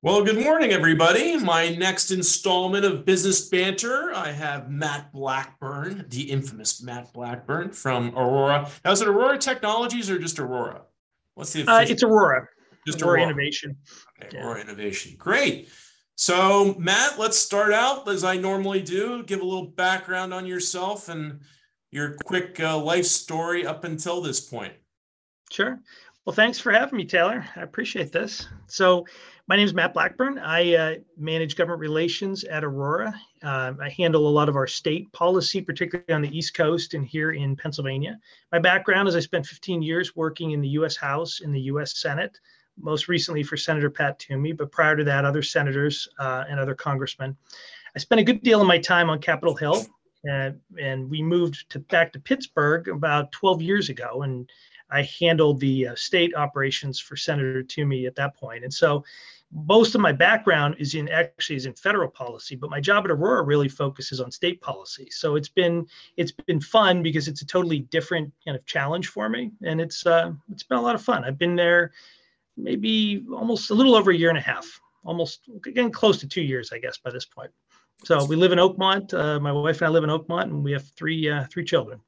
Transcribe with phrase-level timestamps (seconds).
[0.00, 1.36] Well, good morning, everybody.
[1.38, 8.16] My next installment of Business Banter, I have Matt Blackburn, the infamous Matt Blackburn from
[8.16, 8.70] Aurora.
[8.84, 10.82] Now, is it Aurora Technologies or just Aurora?
[11.34, 11.66] What's the?
[11.66, 12.46] Uh, it's Aurora.
[12.86, 13.32] Just Aurora, Aurora.
[13.32, 13.76] Innovation.
[14.22, 14.44] Okay, yeah.
[14.44, 15.16] Aurora Innovation.
[15.18, 15.68] Great.
[16.14, 19.24] So, Matt, let's start out as I normally do.
[19.24, 21.40] Give a little background on yourself and
[21.90, 24.74] your quick uh, life story up until this point.
[25.50, 25.80] Sure.
[26.24, 27.44] Well, thanks for having me, Taylor.
[27.56, 28.46] I appreciate this.
[28.68, 29.06] So,
[29.48, 30.38] my name is Matt Blackburn.
[30.38, 33.18] I uh, manage government relations at Aurora.
[33.42, 37.06] Uh, I handle a lot of our state policy, particularly on the East Coast and
[37.06, 38.18] here in Pennsylvania.
[38.52, 40.96] My background is I spent 15 years working in the U.S.
[40.96, 41.98] House, in the U.S.
[41.98, 42.38] Senate,
[42.78, 46.74] most recently for Senator Pat Toomey, but prior to that, other senators uh, and other
[46.74, 47.34] congressmen.
[47.96, 49.86] I spent a good deal of my time on Capitol Hill,
[50.24, 54.22] and, and we moved to, back to Pittsburgh about 12 years ago.
[54.22, 54.50] And
[54.90, 58.64] I handled the uh, state operations for Senator Toomey at that point.
[58.64, 59.04] And so
[59.50, 63.10] most of my background is in actually is in federal policy, but my job at
[63.10, 65.08] Aurora really focuses on state policy.
[65.10, 69.28] So it's been it's been fun because it's a totally different kind of challenge for
[69.28, 71.24] me, and it's uh, it's been a lot of fun.
[71.24, 71.92] I've been there
[72.56, 76.42] maybe almost a little over a year and a half, almost getting close to two
[76.42, 77.50] years, I guess, by this point.
[78.04, 79.14] So we live in Oakmont.
[79.14, 82.00] Uh, my wife and I live in Oakmont, and we have three uh, three children.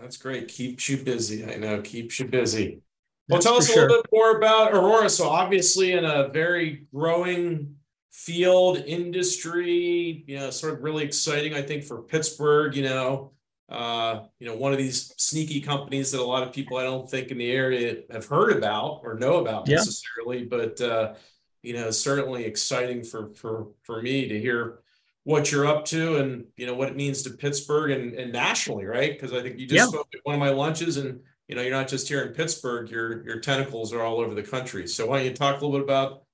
[0.00, 0.48] That's great.
[0.48, 1.44] Keeps you busy.
[1.44, 1.82] I know.
[1.82, 2.80] Keeps you busy.
[3.28, 5.08] Well, tell us a little bit more about Aurora.
[5.08, 7.76] So, obviously, in a very growing
[8.10, 11.54] field industry, you know, sort of really exciting.
[11.54, 13.32] I think for Pittsburgh, you know,
[13.68, 17.10] uh, you know, one of these sneaky companies that a lot of people I don't
[17.10, 19.76] think in the area have heard about or know about yeah.
[19.76, 21.14] necessarily, but uh,
[21.62, 24.80] you know, certainly exciting for for for me to hear
[25.24, 28.84] what you're up to and you know what it means to Pittsburgh and, and nationally,
[28.84, 29.12] right?
[29.12, 29.86] Because I think you just yeah.
[29.86, 32.90] spoke at one of my lunches and you know, you're not just here in Pittsburgh,
[32.90, 34.86] your your tentacles are all over the country.
[34.86, 36.24] So why don't you talk a little bit about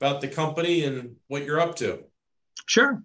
[0.00, 2.04] about the company and what you're up to?
[2.66, 3.02] Sure.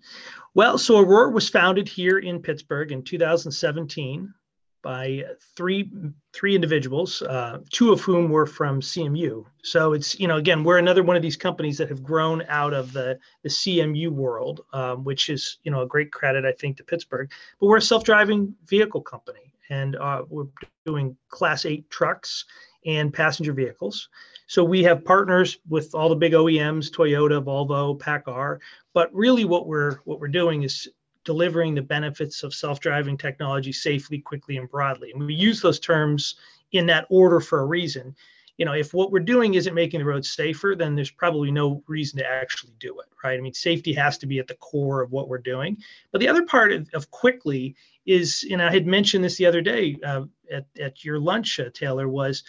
[0.54, 4.34] Well, so Aurora was founded here in Pittsburgh in 2017
[4.82, 5.24] by
[5.56, 5.90] three
[6.34, 9.46] three individuals, uh, two of whom were from CMU.
[9.64, 12.74] So it's you know again we're another one of these companies that have grown out
[12.74, 16.78] of the the CMU world, um, which is you know a great credit I think
[16.78, 17.32] to Pittsburgh.
[17.60, 20.48] But we're a self driving vehicle company, and uh, we're
[20.86, 22.46] doing class eight trucks
[22.86, 24.10] and passenger vehicles.
[24.46, 28.60] So we have partners with all the big OEMs, Toyota, Volvo, PACCAR.
[28.94, 30.88] But really, what we're what we're doing is
[31.24, 35.12] delivering the benefits of self-driving technology safely, quickly, and broadly.
[35.12, 36.36] And we use those terms
[36.74, 38.16] in that order for a reason.
[38.62, 41.84] You know, if what we're doing isn't making the roads safer, then there's probably no
[41.88, 43.36] reason to actually do it, right?
[43.36, 45.78] I mean, safety has to be at the core of what we're doing.
[46.12, 49.62] But the other part of, of quickly is, and I had mentioned this the other
[49.62, 52.44] day uh, at, at your lunch, uh, Taylor, was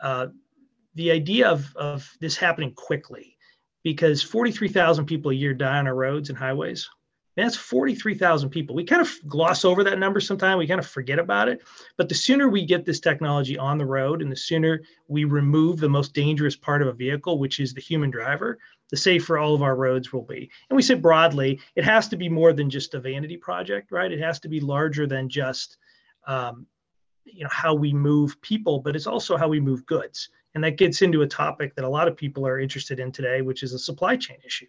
[0.00, 0.28] uh,
[0.94, 3.36] the idea of, of this happening quickly
[3.82, 6.88] because 43,000 people a year die on our roads and highways.
[7.44, 8.74] That's 43,000 people.
[8.74, 10.58] We kind of gloss over that number sometimes.
[10.58, 11.62] We kind of forget about it.
[11.96, 15.78] But the sooner we get this technology on the road and the sooner we remove
[15.78, 18.58] the most dangerous part of a vehicle, which is the human driver,
[18.90, 20.50] the safer all of our roads will be.
[20.70, 24.10] And we say broadly, it has to be more than just a vanity project, right?
[24.10, 25.76] It has to be larger than just,
[26.26, 26.66] um,
[27.24, 30.30] you know, how we move people, but it's also how we move goods.
[30.54, 33.42] And that gets into a topic that a lot of people are interested in today,
[33.42, 34.66] which is a supply chain issue,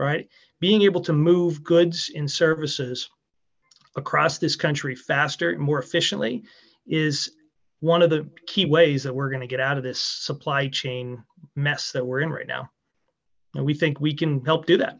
[0.00, 0.28] right?
[0.60, 3.10] Being able to move goods and services
[3.96, 6.44] across this country faster and more efficiently
[6.86, 7.32] is
[7.80, 11.22] one of the key ways that we're going to get out of this supply chain
[11.56, 12.70] mess that we're in right now.
[13.54, 14.98] And we think we can help do that.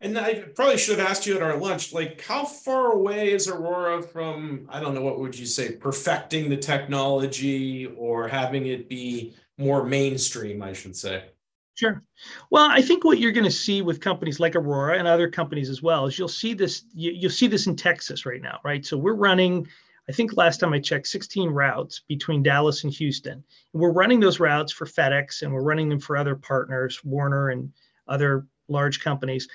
[0.00, 3.46] And I probably should have asked you at our lunch, like how far away is
[3.46, 8.88] Aurora from, I don't know, what would you say, perfecting the technology or having it
[8.88, 11.26] be more mainstream, I should say?
[11.74, 12.02] Sure.
[12.50, 15.70] Well, I think what you're going to see with companies like Aurora and other companies
[15.70, 16.84] as well is you'll see this.
[16.94, 18.84] You, will see this in Texas right now, right?
[18.84, 19.66] So we're running
[20.08, 23.44] I think last time I checked, 16 routes between Dallas and Houston.
[23.72, 27.72] We're running those routes for FedEx and we're running them for other partners, Werner and
[28.08, 29.48] other large companies.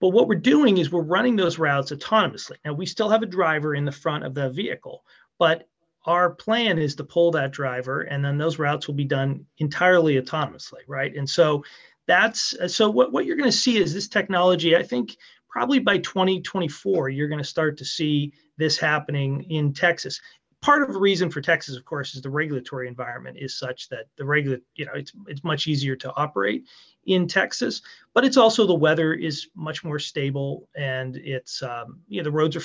[0.00, 2.56] But what we're doing is we're running those routes autonomously.
[2.64, 5.04] Now, we still have a driver in the front of the vehicle,
[5.38, 5.68] but
[6.08, 10.18] our plan is to pull that driver and then those routes will be done entirely
[10.18, 11.14] autonomously, right?
[11.14, 11.62] And so
[12.06, 15.18] that's so what, what you're going to see is this technology, I think
[15.50, 20.18] probably by 2024, you're going to start to see this happening in Texas.
[20.62, 24.06] Part of the reason for Texas, of course, is the regulatory environment is such that
[24.16, 26.64] the regular, you know, it's it's much easier to operate
[27.04, 27.82] in Texas,
[28.14, 32.32] but it's also the weather is much more stable and it's um, you know the
[32.32, 32.64] roads are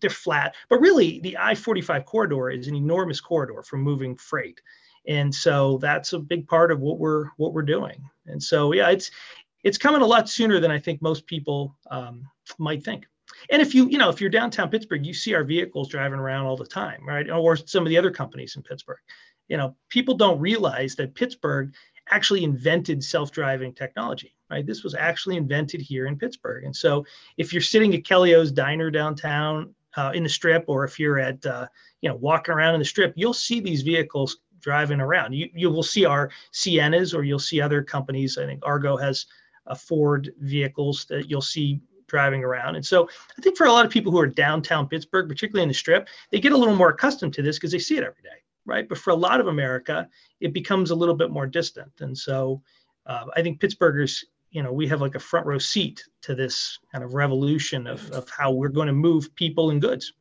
[0.00, 0.54] they're flat.
[0.68, 4.60] But really, the I-45 corridor is an enormous corridor for moving freight,
[5.06, 8.08] and so that's a big part of what we're what we're doing.
[8.26, 9.10] And so yeah, it's
[9.62, 12.28] it's coming a lot sooner than I think most people um,
[12.58, 13.06] might think.
[13.50, 16.46] And if you you know if you're downtown Pittsburgh, you see our vehicles driving around
[16.46, 17.28] all the time, right?
[17.30, 18.98] Or some of the other companies in Pittsburgh.
[19.48, 21.74] You know, people don't realize that Pittsburgh
[22.10, 24.66] actually invented self-driving technology right?
[24.66, 26.64] This was actually invented here in pittsburgh.
[26.64, 27.04] And so
[27.36, 31.44] if you're sitting at kelly-o's diner downtown uh, in the strip or if you're at
[31.44, 31.66] uh,
[32.02, 35.34] you know walking around in the strip you'll see these vehicles driving around.
[35.34, 38.38] You, you will see our siennas or you'll see other companies.
[38.38, 39.26] I think argo has
[39.66, 42.76] uh, ford vehicles that you'll see driving around.
[42.76, 45.68] And so i think for a lot of people who are downtown pittsburgh particularly in
[45.68, 48.22] the strip they get a little more accustomed to this because they see it every
[48.22, 48.88] day right?
[48.88, 50.08] But for a lot of america
[50.40, 51.92] it becomes a little bit more distant.
[52.00, 52.62] And so
[53.06, 54.24] uh, i think pittsburghers
[54.54, 58.10] you know we have like a front row seat to this kind of revolution of,
[58.12, 60.14] of how we're going to move people and goods.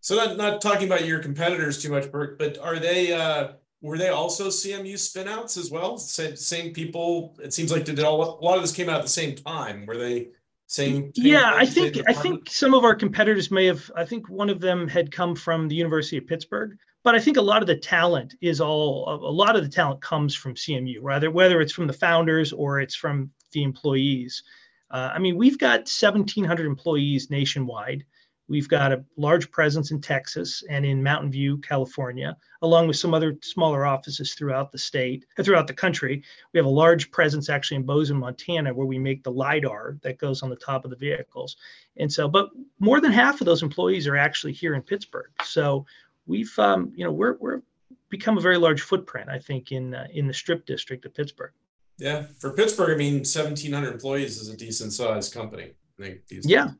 [0.00, 3.98] So not, not talking about your competitors too much Burke, but are they uh were
[3.98, 5.96] they also cmu spinouts as well?
[5.98, 9.02] Same, same people it seems like did all, a lot of this came out at
[9.02, 9.86] the same time.
[9.86, 10.28] Were they
[10.66, 14.30] same, same yeah i think i think some of our competitors may have i think
[14.30, 17.62] one of them had come from the university of pittsburgh but I think a lot
[17.62, 21.60] of the talent is all a lot of the talent comes from CMU, rather whether
[21.60, 24.42] it's from the founders or it's from the employees.
[24.90, 28.04] Uh, I mean, we've got 1,700 employees nationwide.
[28.48, 33.14] We've got a large presence in Texas and in Mountain View, California, along with some
[33.14, 36.22] other smaller offices throughout the state, uh, throughout the country.
[36.52, 40.18] We have a large presence actually in Bozeman, Montana, where we make the LIDAR that
[40.18, 41.56] goes on the top of the vehicles.
[41.96, 45.30] And so, but more than half of those employees are actually here in Pittsburgh.
[45.44, 45.86] So
[46.26, 47.62] we've um, you know we're we're
[48.08, 51.52] become a very large footprint i think in uh, in the strip district of pittsburgh
[51.98, 55.72] yeah for pittsburgh i mean 1700 employees is a decent sized company.
[55.98, 56.70] I think yeah.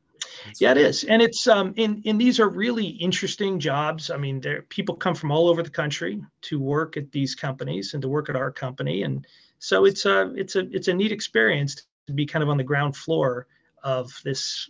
[0.58, 1.04] Yeah it is.
[1.04, 4.10] And it's um and, and these are really interesting jobs.
[4.10, 7.94] I mean there people come from all over the country to work at these companies
[7.94, 9.02] and to work at our company.
[9.02, 9.26] And
[9.58, 12.64] so it's a it's a it's a neat experience to be kind of on the
[12.64, 13.46] ground floor
[13.82, 14.68] of this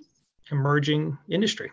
[0.51, 1.71] emerging industry.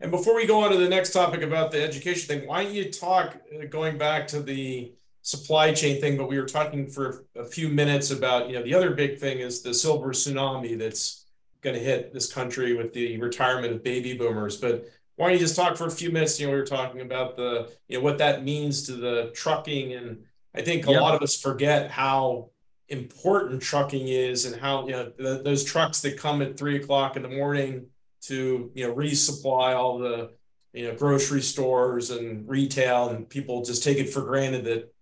[0.00, 2.74] And before we go on to the next topic about the education thing, why don't
[2.74, 4.92] you talk uh, going back to the
[5.28, 6.16] supply chain thing?
[6.16, 9.40] But we were talking for a few minutes about, you know, the other big thing
[9.40, 11.26] is the silver tsunami that's
[11.60, 14.56] going to hit this country with the retirement of baby boomers.
[14.56, 14.86] But
[15.16, 16.40] why don't you just talk for a few minutes?
[16.40, 19.92] You know, we were talking about the, you know, what that means to the trucking.
[19.92, 21.00] And I think a yep.
[21.02, 22.50] lot of us forget how
[22.88, 27.16] important trucking is and how, you know, the, those trucks that come at three o'clock
[27.16, 27.86] in the morning
[28.20, 30.30] to you know resupply all the
[30.72, 34.92] you know grocery stores and retail and people just take it for granted that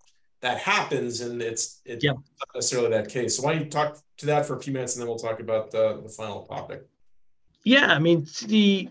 [0.40, 2.12] that happens and it's it's yeah.
[2.12, 4.94] not necessarily that case so why don't you talk to that for a few minutes
[4.94, 6.86] and then we'll talk about the, the final topic
[7.64, 8.88] yeah i mean the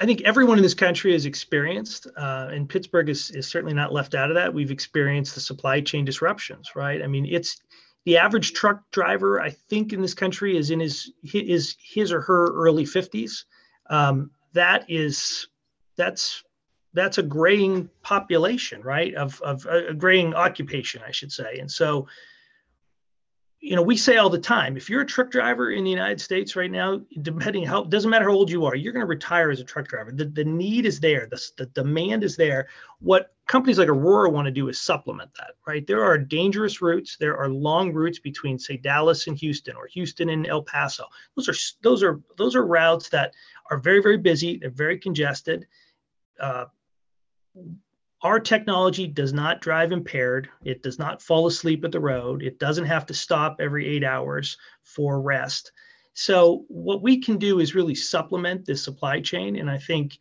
[0.00, 3.92] i think everyone in this country has experienced uh, and pittsburgh is, is certainly not
[3.92, 7.60] left out of that we've experienced the supply chain disruptions right i mean it's
[8.04, 12.20] the average truck driver, I think, in this country is in his is his or
[12.20, 13.44] her early 50s.
[13.88, 15.48] Um, that is
[15.96, 16.42] that's
[16.94, 19.14] that's a graying population, right?
[19.14, 21.58] Of of a graying occupation, I should say.
[21.58, 22.06] And so
[23.64, 26.20] you know, we say all the time, if you're a truck driver in the United
[26.20, 29.50] States right now, depending how doesn't matter how old you are, you're going to retire
[29.50, 30.12] as a truck driver.
[30.12, 32.68] The, the need is there, the, the demand is there.
[33.00, 35.86] What companies like Aurora want to do is supplement that, right?
[35.86, 37.16] There are dangerous routes.
[37.16, 41.06] There are long routes between, say, Dallas and Houston, or Houston and El Paso.
[41.34, 43.32] Those are those are those are routes that
[43.70, 44.58] are very very busy.
[44.58, 45.66] They're very congested.
[46.38, 46.66] Uh,
[48.22, 50.48] our technology does not drive impaired.
[50.64, 52.42] It does not fall asleep at the road.
[52.42, 55.72] It doesn't have to stop every eight hours for rest.
[56.14, 59.56] So, what we can do is really supplement this supply chain.
[59.56, 60.16] And I think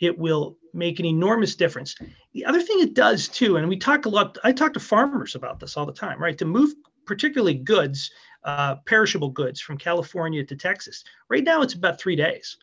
[0.00, 1.94] it will make an enormous difference.
[2.34, 5.34] The other thing it does too, and we talk a lot, I talk to farmers
[5.34, 6.36] about this all the time, right?
[6.38, 6.74] To move
[7.06, 8.10] particularly goods,
[8.44, 11.04] uh, perishable goods from California to Texas.
[11.30, 12.58] Right now, it's about three days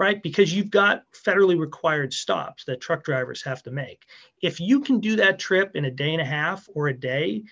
[0.00, 0.22] right?
[0.22, 4.06] Because you've got federally required stops that truck drivers have to make.
[4.40, 7.42] If you can do that trip in a day and a half or a day,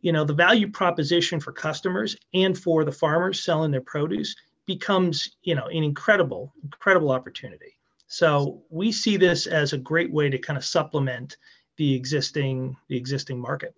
[0.00, 4.34] you know, the value proposition for customers and for the farmers selling their produce
[4.64, 7.78] becomes, you know, an incredible, incredible opportunity.
[8.06, 11.36] So we see this as a great way to kind of supplement
[11.76, 13.74] the existing the existing market.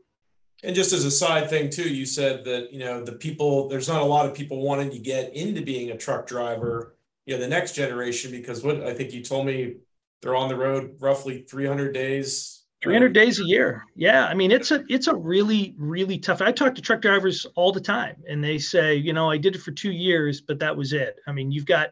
[0.62, 3.88] And just as a side thing too, you said that you know the people there's
[3.88, 6.94] not a lot of people wanting to get into being a truck driver
[7.26, 9.76] you know the next generation because what I think you told me
[10.22, 12.64] they're on the road roughly 300 days.
[12.82, 13.84] 300 days a year.
[13.94, 17.46] Yeah i mean it's a it's a really really tough i talk to truck drivers
[17.54, 20.58] all the time and they say you know i did it for two years but
[20.60, 21.16] that was it.
[21.26, 21.90] I mean you've got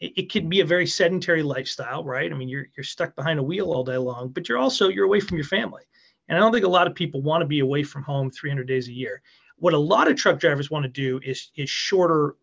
[0.00, 2.30] it, it can be a very sedentary lifestyle right?
[2.30, 5.06] I mean you're you're stuck behind a wheel all day long but you're also you're
[5.06, 5.82] away from your family.
[6.28, 8.66] And I don't think a lot of people want to be away from home 300
[8.66, 9.22] days a year.
[9.56, 12.36] What a lot of truck drivers want to do is, is shorter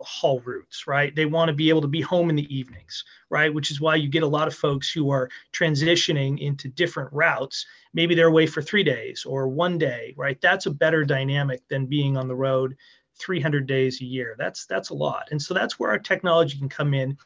[0.00, 1.14] haul routes, right?
[1.14, 3.52] They want to be able to be home in the evenings, right?
[3.52, 7.66] Which is why you get a lot of folks who are transitioning into different routes.
[7.92, 10.40] Maybe they're away for three days or one day, right?
[10.40, 12.76] That's a better dynamic than being on the road
[13.18, 14.34] 300 days a year.
[14.38, 17.16] That's that's a lot, and so that's where our technology can come in.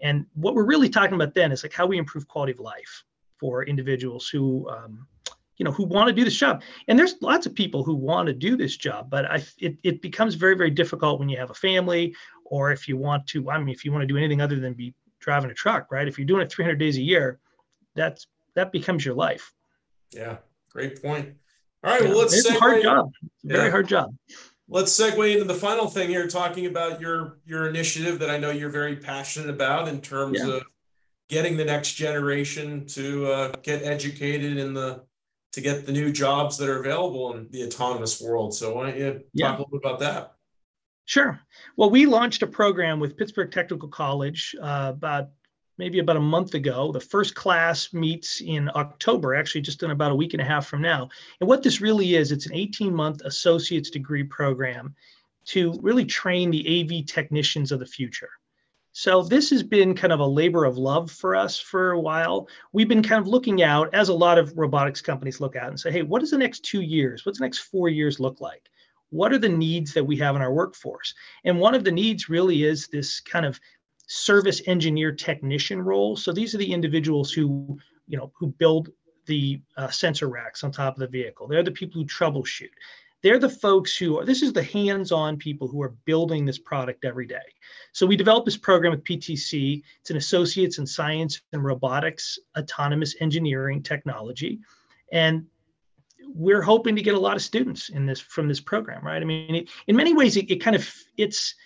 [0.00, 3.04] And what we're really talking about then is like how we improve quality of life
[3.38, 5.06] for individuals who um,
[5.56, 6.62] you know who want to do this job.
[6.88, 10.02] And there's lots of people who want to do this job but I, it, it
[10.02, 13.58] becomes very very difficult when you have a family or if you want to i
[13.58, 16.06] mean if you want to do anything other than be driving a truck right?
[16.08, 17.38] If you're doing it 300 days a year
[17.94, 19.52] that's that becomes your life.
[20.12, 20.36] Yeah
[20.70, 21.34] great point.
[21.82, 22.56] All right yeah, well let's it's segue.
[22.56, 23.10] a hard job.
[23.22, 24.14] It's a very hard job.
[24.68, 28.50] Let's segue into the final thing here talking about your your initiative that i know
[28.50, 30.56] you're very passionate about in terms yeah.
[30.56, 30.64] of
[31.28, 35.02] getting the next generation to uh, get educated in the
[35.56, 38.54] to get the new jobs that are available in the autonomous world.
[38.54, 39.48] So why don't you talk yeah.
[39.48, 40.34] a little bit about that?
[41.06, 41.40] Sure.
[41.78, 45.30] Well, we launched a program with Pittsburgh Technical College uh, about
[45.78, 46.92] maybe about a month ago.
[46.92, 50.66] The first class meets in October, actually, just in about a week and a half
[50.66, 51.08] from now.
[51.40, 54.94] And what this really is, it's an 18 month associate's degree program
[55.46, 58.28] to really train the AV technicians of the future.
[58.98, 62.48] So this has been kind of a labor of love for us for a while.
[62.72, 65.78] We've been kind of looking out, as a lot of robotics companies look out and
[65.78, 68.70] say, hey, what does the next two years, what's the next four years look like?
[69.10, 71.12] What are the needs that we have in our workforce?
[71.44, 73.60] And one of the needs really is this kind of
[74.06, 76.16] service engineer technician role.
[76.16, 78.88] So these are the individuals who, you know, who build
[79.26, 81.46] the uh, sensor racks on top of the vehicle.
[81.46, 82.70] They're the people who troubleshoot
[83.26, 87.04] they're the folks who are this is the hands-on people who are building this product
[87.04, 87.48] every day.
[87.90, 93.16] So we developed this program with ptc it's an associates in science and robotics autonomous
[93.20, 94.60] engineering technology.
[95.10, 95.44] And
[96.36, 99.20] we're hoping to get a lot of students in this from this program right?
[99.20, 101.56] I mean it, in many ways it, it kind of it's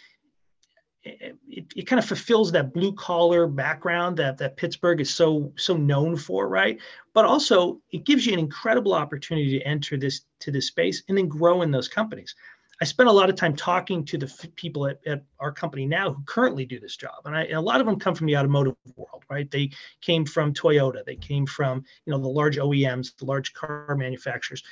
[1.02, 1.38] it,
[1.76, 6.16] it kind of fulfills that blue collar background that that Pittsburgh is so so known
[6.16, 6.78] for, right?
[7.14, 11.16] But also it gives you an incredible opportunity to enter this to this space and
[11.16, 12.34] then grow in those companies.
[12.82, 15.84] I spent a lot of time talking to the f- people at, at, our company
[15.84, 18.26] now who currently do this job, and, I, and, a lot of them come from
[18.26, 19.50] the automotive world, right?
[19.50, 23.94] They came from Toyota, they came from you know the large OEMs, the large car
[23.98, 24.62] manufacturers,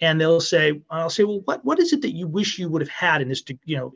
[0.00, 2.82] and they'll say, I'll say, well, what what is it that you wish you would
[2.82, 3.92] have had in this, you know,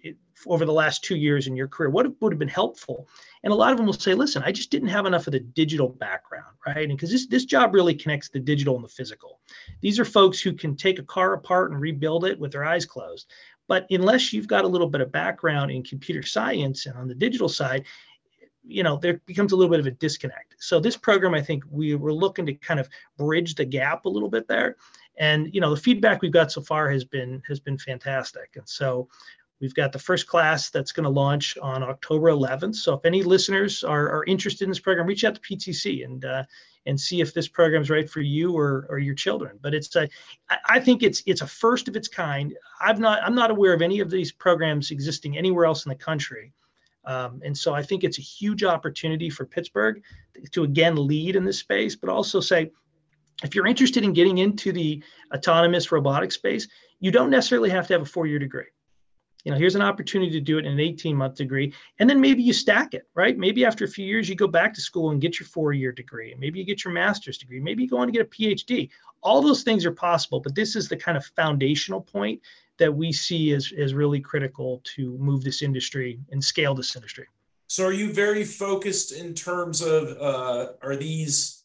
[0.46, 1.90] over the last two years in your career?
[1.90, 3.08] What would have been helpful?
[3.44, 5.40] And a lot of them will say, listen, I just didn't have enough of the
[5.40, 6.88] digital background, right?
[6.88, 9.40] And because this this job really connects the digital and the physical.
[9.80, 12.86] These are folks who can take a car apart and rebuild it with their eyes
[12.86, 13.30] closed.
[13.68, 17.14] But unless you've got a little bit of background in computer science and on the
[17.14, 17.84] digital side,
[18.64, 21.64] you know there becomes a little bit of a disconnect so this program i think
[21.70, 24.76] we were looking to kind of bridge the gap a little bit there
[25.18, 28.68] and you know the feedback we've got so far has been has been fantastic and
[28.68, 29.08] so
[29.62, 33.22] we've got the first class that's going to launch on october 11th so if any
[33.22, 36.42] listeners are, are interested in this program reach out to ptc and uh,
[36.86, 39.58] and see if this program is right for you or, or your children.
[39.60, 40.08] But it's a
[40.66, 42.54] i think it's it's a first of its kind.
[42.80, 45.96] I've not i'm not aware of any of these programs existing anywhere else in the
[45.96, 46.52] country.
[47.04, 50.02] Um, and so I think it's a huge opportunity for Pittsburgh
[50.52, 52.70] to again lead in this space, but also say,
[53.42, 55.02] if you're interested in getting into the
[55.34, 56.68] autonomous robotic space,
[57.00, 58.66] you don't necessarily have to have a four-year degree.
[59.44, 62.42] You know, here's an opportunity to do it in an 18-month degree, and then maybe
[62.42, 63.36] you stack it, right?
[63.36, 66.34] Maybe after a few years you go back to school and get your four-year degree.
[66.38, 67.60] Maybe you get your master's degree.
[67.60, 68.88] Maybe you go on to get a PhD.
[69.22, 72.40] All those things are possible, but this is the kind of foundational point
[72.78, 77.26] that we see as, as really critical to move this industry and scale this industry.
[77.68, 81.61] So, are you very focused in terms of uh, are these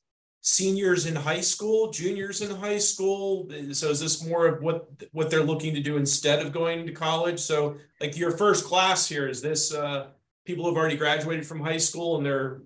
[0.47, 3.49] seniors in high school, juniors in high school?
[3.73, 6.93] So is this more of what what they're looking to do instead of going to
[6.93, 7.39] college?
[7.39, 10.07] So like your first class here is this uh,
[10.45, 12.61] people who've already graduated from high school and they're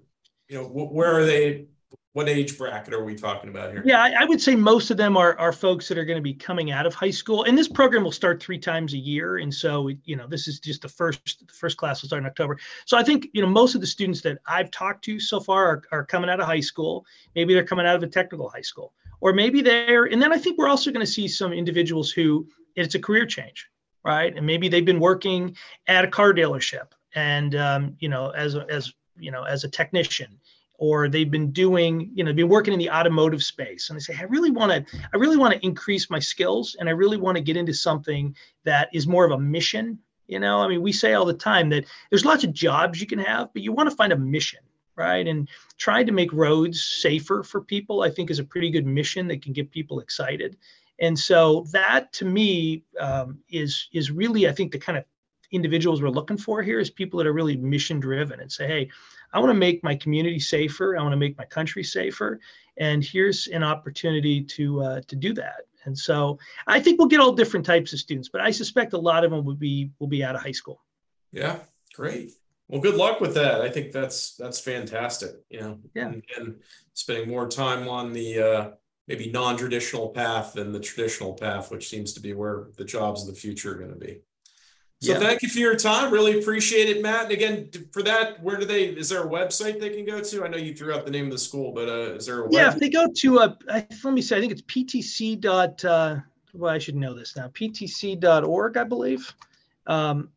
[0.47, 1.65] you know where are they
[2.13, 3.83] what age bracket are we talking about here?
[3.85, 6.23] Yeah, I, I, would say most of them are, are folks that are going to
[6.23, 7.45] be coming out of high school.
[7.45, 9.37] And this program will start three times a year.
[9.37, 12.27] And so, you know, this is just the first the first class will start in
[12.27, 12.57] October.
[12.85, 15.65] So I think, you know, most of the students that I've talked to so far
[15.67, 17.05] are, are coming out of high school.
[17.33, 18.93] Maybe they're coming out of a technical high school.
[19.21, 22.47] Or maybe they're, and then I think we're also going to see some individuals who
[22.75, 23.69] it's a career change,
[24.03, 24.35] right?
[24.35, 25.55] And maybe they've been working
[25.87, 30.39] at a car dealership and, um, you know, as, as, you know, as a technician
[30.81, 33.87] or they've been doing, you know, been working in the automotive space.
[33.87, 36.89] And they say, I really want to, I really want to increase my skills and
[36.89, 39.99] I really want to get into something that is more of a mission.
[40.27, 43.05] You know, I mean, we say all the time that there's lots of jobs you
[43.05, 44.61] can have, but you want to find a mission,
[44.95, 45.27] right?
[45.27, 45.47] And
[45.77, 49.43] trying to make roads safer for people, I think, is a pretty good mission that
[49.43, 50.57] can get people excited.
[50.97, 55.03] And so that, to me, um, is is really, I think, the kind of
[55.51, 58.89] individuals we're looking for here is people that are really mission driven and say, hey,
[59.33, 60.97] I want to make my community safer.
[60.97, 62.39] I want to make my country safer,
[62.77, 65.61] and here's an opportunity to uh, to do that.
[65.85, 68.97] And so I think we'll get all different types of students, but I suspect a
[68.97, 70.81] lot of them will be will be out of high school.
[71.31, 71.59] Yeah,
[71.93, 72.33] great.
[72.67, 73.61] Well, good luck with that.
[73.61, 75.31] I think that's that's fantastic.
[75.49, 76.55] You know, yeah, and, and
[76.93, 78.69] spending more time on the uh,
[79.07, 83.27] maybe non-traditional path than the traditional path, which seems to be where the jobs of
[83.27, 84.21] the future are going to be.
[85.01, 85.19] So yeah.
[85.19, 86.13] thank you for your time.
[86.13, 87.23] Really appreciate it, Matt.
[87.23, 88.85] And again, for that, where do they?
[88.85, 90.45] Is there a website they can go to?
[90.45, 92.51] I know you threw out the name of the school, but uh, is there a
[92.51, 92.69] yeah?
[92.69, 94.35] If they go to uh, let me see.
[94.35, 95.83] I think it's ptc dot.
[95.83, 96.17] Uh,
[96.53, 97.47] well, I should know this now.
[97.47, 99.33] ptc.org, I believe.
[99.87, 100.29] Um,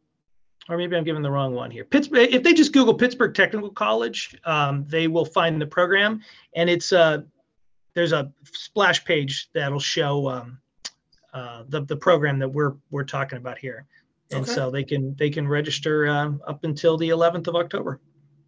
[0.68, 1.85] or maybe I'm giving the wrong one here.
[1.85, 6.23] Pittsburgh, if they just Google Pittsburgh Technical College, um, they will find the program,
[6.56, 7.18] and it's uh,
[7.92, 10.59] there's a splash page that'll show um,
[11.35, 13.85] uh, the the program that we're we're talking about here,
[14.31, 14.52] and okay.
[14.52, 18.00] so they can they can register uh, up until the 11th of October.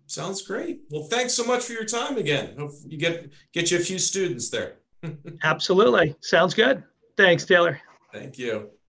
[0.06, 0.82] Sounds great.
[0.90, 2.54] Well, thanks so much for your time again.
[2.58, 4.76] Hope you get get you a few students there.
[5.42, 6.82] Absolutely, sounds good.
[7.16, 7.80] Thanks, Taylor.
[8.12, 8.70] Thank you.